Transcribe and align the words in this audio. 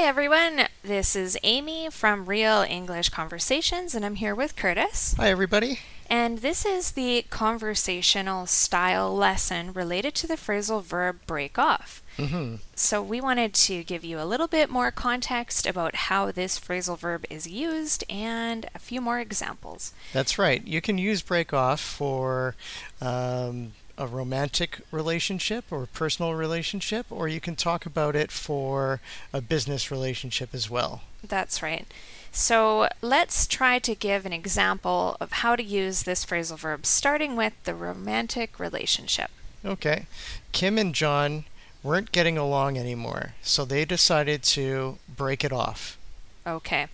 Hi, 0.00 0.06
everyone. 0.06 0.62
This 0.82 1.14
is 1.14 1.36
Amy 1.42 1.90
from 1.90 2.24
Real 2.24 2.62
English 2.62 3.10
Conversations, 3.10 3.94
and 3.94 4.02
I'm 4.02 4.14
here 4.14 4.34
with 4.34 4.56
Curtis. 4.56 5.14
Hi, 5.18 5.28
everybody. 5.28 5.80
And 6.08 6.38
this 6.38 6.64
is 6.64 6.92
the 6.92 7.26
conversational 7.28 8.46
style 8.46 9.14
lesson 9.14 9.74
related 9.74 10.14
to 10.14 10.26
the 10.26 10.36
phrasal 10.36 10.82
verb 10.82 11.18
break 11.26 11.58
off. 11.58 12.02
Mm-hmm. 12.16 12.56
So, 12.74 13.02
we 13.02 13.20
wanted 13.20 13.52
to 13.52 13.84
give 13.84 14.02
you 14.02 14.18
a 14.18 14.24
little 14.24 14.48
bit 14.48 14.70
more 14.70 14.90
context 14.90 15.66
about 15.66 15.94
how 15.94 16.32
this 16.32 16.58
phrasal 16.58 16.98
verb 16.98 17.26
is 17.28 17.46
used 17.46 18.02
and 18.08 18.70
a 18.74 18.78
few 18.78 19.02
more 19.02 19.20
examples. 19.20 19.92
That's 20.14 20.38
right. 20.38 20.66
You 20.66 20.80
can 20.80 20.96
use 20.96 21.20
break 21.20 21.52
off 21.52 21.78
for 21.78 22.56
um, 23.02 23.72
a 24.00 24.06
romantic 24.06 24.80
relationship 24.90 25.66
or 25.70 25.86
personal 25.86 26.34
relationship, 26.34 27.06
or 27.10 27.28
you 27.28 27.38
can 27.38 27.54
talk 27.54 27.84
about 27.84 28.16
it 28.16 28.32
for 28.32 29.00
a 29.32 29.42
business 29.42 29.90
relationship 29.90 30.54
as 30.54 30.70
well. 30.70 31.02
That's 31.22 31.62
right. 31.62 31.86
So 32.32 32.88
let's 33.02 33.46
try 33.46 33.78
to 33.80 33.94
give 33.94 34.24
an 34.24 34.32
example 34.32 35.18
of 35.20 35.32
how 35.32 35.54
to 35.54 35.62
use 35.62 36.04
this 36.04 36.24
phrasal 36.24 36.58
verb, 36.58 36.86
starting 36.86 37.36
with 37.36 37.52
the 37.64 37.74
romantic 37.74 38.58
relationship. 38.58 39.30
Okay. 39.64 40.06
Kim 40.52 40.78
and 40.78 40.94
John 40.94 41.44
weren't 41.82 42.10
getting 42.10 42.38
along 42.38 42.78
anymore, 42.78 43.34
so 43.42 43.66
they 43.66 43.84
decided 43.84 44.42
to 44.44 44.98
break 45.14 45.44
it 45.44 45.52
off. 45.52 45.98
Okay. 46.46 46.86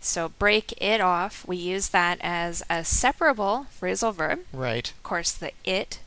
So 0.00 0.28
break 0.38 0.74
it 0.80 1.00
off, 1.00 1.48
we 1.48 1.56
use 1.56 1.88
that 1.88 2.18
as 2.20 2.62
a 2.70 2.84
separable 2.84 3.66
phrasal 3.80 4.14
verb. 4.14 4.40
Right. 4.52 4.90
Of 4.90 5.02
course, 5.02 5.32
the 5.32 5.50
it 5.64 5.98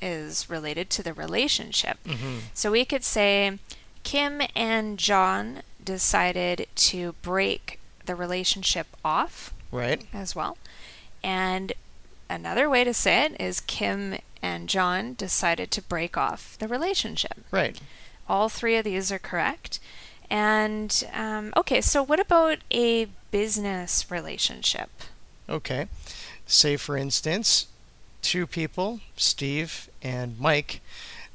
is 0.00 0.48
related 0.50 0.90
to 0.90 1.02
the 1.02 1.12
relationship. 1.12 1.98
Mm-hmm. 2.04 2.38
So 2.54 2.70
we 2.72 2.84
could 2.84 3.04
say 3.04 3.58
Kim 4.02 4.42
and 4.56 4.98
John 4.98 5.62
decided 5.84 6.66
to 6.76 7.14
break 7.22 7.78
the 8.06 8.14
relationship 8.16 8.86
off 9.04 9.52
Right. 9.70 10.02
as 10.12 10.34
well. 10.34 10.58
And 11.22 11.72
another 12.28 12.68
way 12.68 12.84
to 12.84 12.92
say 12.94 13.24
it 13.26 13.40
is 13.40 13.60
Kim 13.60 14.18
and 14.42 14.68
John 14.68 15.14
decided 15.14 15.70
to 15.72 15.82
break 15.82 16.16
off 16.16 16.56
the 16.58 16.66
relationship. 16.68 17.44
Right. 17.50 17.80
All 18.28 18.48
three 18.48 18.76
of 18.76 18.84
these 18.84 19.12
are 19.12 19.18
correct. 19.18 19.78
And 20.28 21.04
um, 21.12 21.52
okay, 21.56 21.80
so 21.80 22.02
what 22.02 22.18
about 22.18 22.58
a 22.72 23.06
business 23.30 24.10
relationship? 24.10 24.90
Okay. 25.48 25.88
Say, 26.46 26.76
for 26.76 26.96
instance, 26.96 27.66
two 28.22 28.46
people, 28.46 29.00
Steve 29.16 29.88
and 30.02 30.38
Mike, 30.40 30.80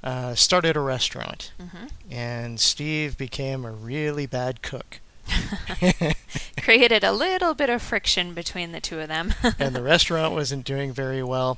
uh, 0.03 0.33
started 0.35 0.75
a 0.75 0.79
restaurant, 0.79 1.51
Mhm. 1.59 1.89
and 2.09 2.59
Steve 2.59 3.17
became 3.17 3.65
a 3.65 3.71
really 3.71 4.25
bad 4.25 4.61
cook. 4.61 4.99
Created 6.61 7.03
a 7.03 7.11
little 7.11 7.53
bit 7.53 7.69
of 7.69 7.81
friction 7.81 8.33
between 8.33 8.71
the 8.71 8.79
two 8.81 8.99
of 8.99 9.07
them. 9.07 9.33
and 9.59 9.75
the 9.75 9.81
restaurant 9.83 10.33
wasn't 10.33 10.65
doing 10.65 10.93
very 10.93 11.21
well, 11.23 11.57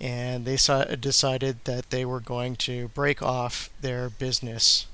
and 0.00 0.44
they 0.44 0.56
saw, 0.56 0.84
decided 0.84 1.64
that 1.64 1.90
they 1.90 2.04
were 2.04 2.20
going 2.20 2.56
to 2.56 2.88
break 2.88 3.22
off 3.22 3.70
their 3.80 4.08
business 4.08 4.86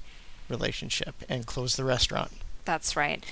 relationship 0.49 1.15
and 1.29 1.47
close 1.47 1.77
the 1.77 1.85
restaurant. 1.85 2.33
That's 2.65 2.97
right. 2.97 3.25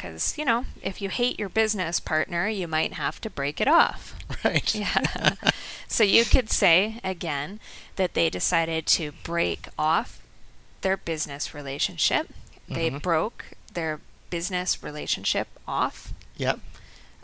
Because, 0.00 0.38
you 0.38 0.46
know, 0.46 0.64
if 0.82 1.02
you 1.02 1.10
hate 1.10 1.38
your 1.38 1.50
business 1.50 2.00
partner, 2.00 2.48
you 2.48 2.66
might 2.66 2.94
have 2.94 3.20
to 3.20 3.28
break 3.28 3.60
it 3.60 3.68
off. 3.68 4.14
Right. 4.44 4.74
Yeah. 4.74 5.34
so 5.88 6.02
you 6.04 6.24
could 6.24 6.48
say, 6.48 6.98
again, 7.04 7.60
that 7.96 8.14
they 8.14 8.30
decided 8.30 8.86
to 8.86 9.12
break 9.22 9.66
off 9.78 10.22
their 10.80 10.96
business 10.96 11.52
relationship. 11.52 12.30
They 12.66 12.90
Mhm. 12.90 13.02
broke 13.02 13.44
their 13.74 14.00
business 14.30 14.82
relationship 14.82 15.48
off, 15.68 16.14
Yep. 16.38 16.60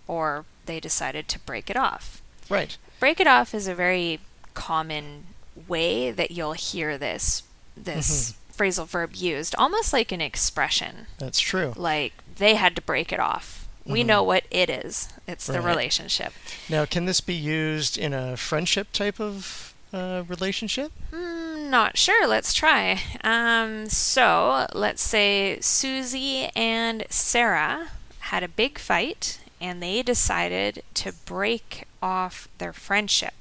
or 0.06 0.44
they 0.66 0.78
decided 0.80 1.26
to 1.28 1.38
break 1.38 1.70
it 1.70 1.76
off. 1.78 2.20
Right. 2.50 2.76
Break 3.00 3.18
it 3.20 3.26
off 3.26 3.54
is 3.54 3.66
a 3.66 3.74
very 3.74 4.20
common 4.52 5.28
way 5.66 6.10
that 6.10 6.32
you'll 6.32 6.52
hear 6.52 6.98
this 6.98 7.44
this 7.76 8.34
phrasal 8.54 8.86
verb 8.86 9.14
used, 9.14 9.54
almost 9.56 9.92
like 9.94 10.12
an 10.12 10.20
expression. 10.20 11.06
That's 11.18 11.40
true. 11.40 11.72
Like 11.76 12.12
they 12.36 12.54
had 12.54 12.74
to 12.76 12.82
break 12.82 13.12
it 13.12 13.20
off. 13.20 13.66
We 13.84 14.02
Mhm. 14.02 14.06
know 14.06 14.22
what 14.22 14.44
it 14.50 14.68
is. 14.68 15.08
It's 15.28 15.46
the 15.46 15.60
relationship. 15.60 16.32
Now, 16.68 16.84
can 16.86 17.04
this 17.04 17.20
be 17.20 17.34
used 17.34 17.96
in 17.96 18.12
a 18.12 18.36
friendship 18.36 18.92
type 18.92 19.20
of 19.20 19.72
uh, 19.92 20.24
relationship? 20.26 20.90
Hmm, 21.14 21.70
not 21.70 21.96
sure. 21.96 22.26
Let's 22.26 22.52
try. 22.52 23.00
Um, 23.22 23.88
so 23.88 24.66
let's 24.74 25.00
say 25.02 25.58
Susie 25.60 26.50
and 26.56 27.04
Sarah 27.08 27.90
had 28.18 28.42
a 28.42 28.48
big 28.48 28.78
fight 28.78 29.38
and 29.60 29.80
they 29.82 30.02
decided 30.02 30.82
to 30.94 31.12
break 31.24 31.84
off 32.02 32.48
their 32.58 32.72
friendship. 32.72 33.34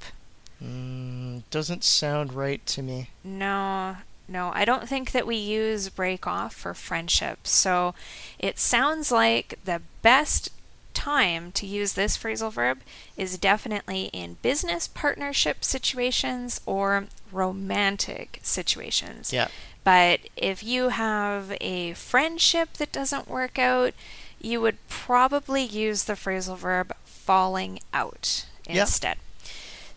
Mm, 0.63 1.41
doesn't 1.49 1.83
sound 1.83 2.31
right 2.33 2.65
to 2.67 2.81
me. 2.81 3.09
No, 3.23 3.97
no, 4.27 4.51
I 4.53 4.65
don't 4.65 4.89
think 4.89 5.11
that 5.11 5.27
we 5.27 5.35
use 5.35 5.89
break 5.89 6.25
off 6.25 6.53
for 6.53 6.73
friendship. 6.73 7.45
So 7.47 7.93
it 8.39 8.57
sounds 8.57 9.11
like 9.11 9.59
the 9.63 9.81
best 10.01 10.49
time 10.93 11.51
to 11.51 11.67
use 11.67 11.93
this 11.93 12.17
phrasal 12.17 12.51
verb 12.51 12.79
is 13.17 13.37
definitely 13.37 14.05
in 14.13 14.37
business 14.41 14.87
partnership 14.87 15.63
situations 15.63 16.61
or 16.65 17.05
romantic 17.31 18.39
situations. 18.41 19.31
Yeah. 19.31 19.49
But 19.83 20.21
if 20.35 20.63
you 20.63 20.89
have 20.89 21.55
a 21.61 21.93
friendship 21.93 22.73
that 22.73 22.91
doesn't 22.91 23.27
work 23.27 23.59
out, 23.59 23.93
you 24.41 24.59
would 24.61 24.77
probably 24.89 25.63
use 25.63 26.05
the 26.05 26.13
phrasal 26.13 26.57
verb 26.57 26.95
falling 27.03 27.79
out 27.93 28.45
Yeah. 29.03 29.13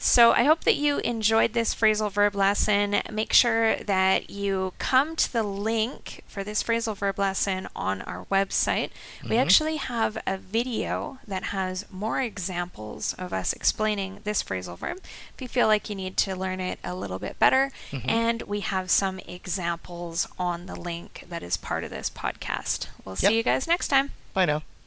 So 0.01 0.31
I 0.31 0.45
hope 0.45 0.63
that 0.63 0.77
you 0.77 0.99
enjoyed 0.99 1.55
this 1.55 1.75
phrasal 1.75 2.11
verb 2.11 2.37
lesson. 2.37 3.01
Make 3.11 3.33
sure 3.33 3.77
that 3.79 4.31
you 4.31 4.73
come 4.79 5.17
to 5.17 5.33
the 5.33 5.43
link 5.43 6.23
for 6.29 6.45
this 6.45 6.63
phrasal 6.63 6.97
verb 6.97 7.19
lesson 7.19 7.67
on 7.75 8.03
our 8.03 8.25
website. 8.27 8.91
We 9.25 9.31
Mhm. 9.37 9.41
actually 9.41 9.77
have 9.77 10.17
a 10.25 10.39
video 10.39 11.19
that 11.27 11.47
has 11.47 11.85
more 11.91 12.21
examples 12.21 13.13
of 13.15 13.33
us 13.33 13.53
explaining 13.53 14.21
this 14.23 14.41
phrasal 14.43 14.79
verb 14.79 14.99
if 15.35 15.43
you 15.43 15.49
feel 15.49 15.67
like 15.67 15.91
you 15.91 15.97
need 15.97 16.17
to 16.19 16.37
learn 16.37 16.61
it 16.61 16.79
a 16.85 16.95
little 16.95 17.19
bit 17.19 17.39
better. 17.41 17.73
Mhm. 17.91 18.05
And 18.09 18.43
we 18.43 18.61
have 18.61 18.93
some 18.93 19.19
examples 19.27 20.29
on 20.39 20.67
the 20.67 20.77
link 20.77 21.25
that 21.29 21.43
is 21.43 21.57
part 21.57 21.83
of 21.83 21.91
this 21.91 22.09
podcast. 22.09 22.87
We'll 23.05 23.17
Yep. 23.21 23.31
see 23.31 23.37
you 23.37 23.43
guys 23.43 23.67
next 23.67 23.89
time. 23.89 24.13
Bye 24.33 24.45
now. 24.45 24.63